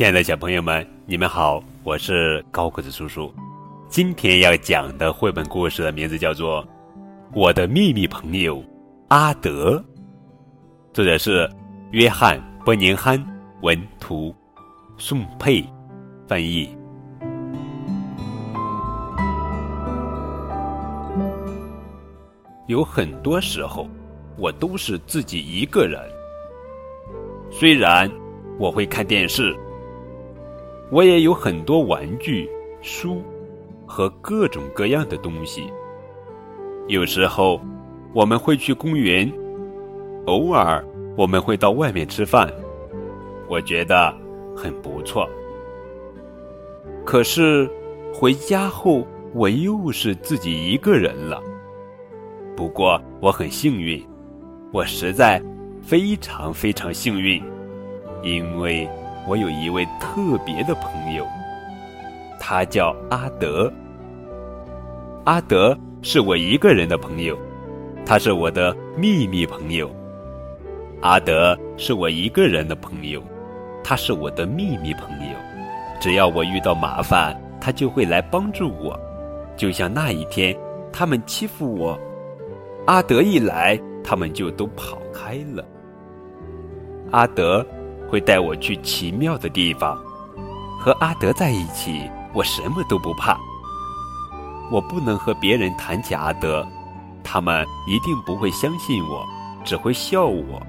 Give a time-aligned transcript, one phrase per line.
[0.00, 3.30] 亲爱的小朋友们，你们好，我是高个子叔叔。
[3.90, 6.64] 今天要讲的绘本故事的名字叫做
[7.34, 8.64] 《我的秘密朋友
[9.08, 9.76] 阿德》，
[10.94, 11.46] 作者是
[11.90, 13.22] 约翰·伯宁汉，
[13.60, 14.34] 文图，
[14.96, 15.62] 宋佩
[16.26, 16.74] 翻译。
[22.68, 23.86] 有很多时候，
[24.38, 26.00] 我都是自己一个人。
[27.50, 28.10] 虽然
[28.58, 29.54] 我会看电视，
[30.90, 32.50] 我也有很多玩具、
[32.82, 33.22] 书
[33.86, 35.72] 和各种各样的东西。
[36.88, 37.60] 有时候
[38.12, 39.32] 我们会去公园，
[40.26, 40.84] 偶尔
[41.16, 42.52] 我们会到外面吃饭，
[43.48, 44.12] 我觉得
[44.56, 45.28] 很不错。
[47.04, 47.70] 可是
[48.12, 51.40] 回家后，我又是自己一个人了。
[52.56, 54.04] 不过我很幸运，
[54.72, 55.40] 我实在
[55.80, 57.40] 非常非常幸运，
[58.24, 58.88] 因为
[59.26, 61.26] 我有一位特别的朋友，
[62.38, 63.72] 他叫阿德。
[65.24, 67.38] 阿德是我一个人的朋友，
[68.04, 69.90] 他是我的秘密朋友。
[71.02, 73.22] 阿德是我一个人的朋友，
[73.84, 75.36] 他是我的秘密朋友。
[76.00, 78.98] 只要我遇到麻烦，他就会来帮助我，
[79.56, 80.56] 就像那一天
[80.92, 81.98] 他们欺负我。
[82.86, 85.64] 阿德一来，他们就都跑开了。
[87.10, 87.64] 阿德
[88.10, 89.96] 会带我去奇妙的地方，
[90.80, 93.38] 和阿德在一起，我什么都不怕。
[94.70, 96.66] 我不能和别人谈起阿德，
[97.22, 99.24] 他们一定不会相信我，
[99.64, 100.60] 只会笑我。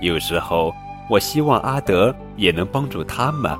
[0.00, 0.74] 有时候，
[1.08, 3.56] 我希望阿德也能帮助他们，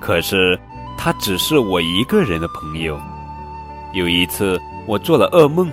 [0.00, 0.58] 可是
[0.96, 2.98] 他只是我一个人的朋友。
[3.92, 4.60] 有一次。
[4.88, 5.70] 我做了噩梦，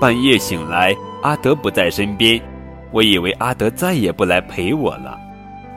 [0.00, 2.42] 半夜醒来，阿德不在身边，
[2.90, 5.18] 我以为阿德再也不来陪我了。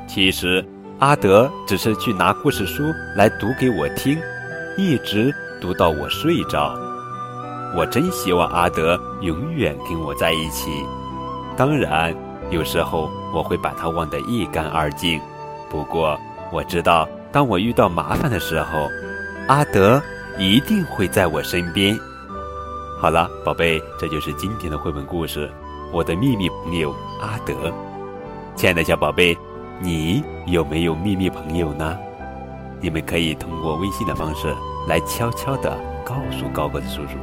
[0.08, 0.66] 其实，
[1.00, 2.84] 阿德只是去拿故事书
[3.16, 4.18] 来读给我听，
[4.78, 6.74] 一直读到我睡着。
[7.76, 10.70] 我真希望阿德永远跟我在一起。
[11.56, 12.14] 当然，
[12.50, 15.20] 有时候我会把他忘得一干二净。
[15.70, 16.20] 不过，
[16.52, 18.90] 我知道，当我遇到麻烦的时候，
[19.48, 20.02] 阿德
[20.38, 21.98] 一定会在我身边。
[23.00, 25.48] 好了，宝贝，这就是今天的绘本故事
[25.92, 27.54] 《我的秘密朋友阿德》。
[28.56, 29.38] 亲爱的小宝贝，
[29.80, 31.98] 你有没有秘密朋友呢？
[32.80, 34.56] 你们可以通过微信的方式
[34.88, 37.18] 来悄悄的告诉高个子叔叔。